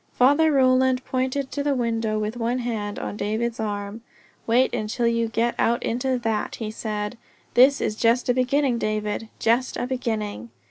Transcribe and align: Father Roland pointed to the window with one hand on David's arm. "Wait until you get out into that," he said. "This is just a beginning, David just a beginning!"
Father 0.13 0.51
Roland 0.51 1.05
pointed 1.05 1.51
to 1.51 1.61
the 1.61 1.75
window 1.75 2.17
with 2.17 2.35
one 2.35 2.57
hand 2.57 2.97
on 2.97 3.15
David's 3.15 3.59
arm. 3.59 4.01
"Wait 4.47 4.73
until 4.73 5.05
you 5.05 5.27
get 5.27 5.53
out 5.59 5.83
into 5.83 6.17
that," 6.17 6.55
he 6.55 6.71
said. 6.71 7.19
"This 7.53 7.79
is 7.79 7.95
just 7.95 8.27
a 8.27 8.33
beginning, 8.33 8.79
David 8.79 9.29
just 9.37 9.77
a 9.77 9.85
beginning!" 9.85 10.49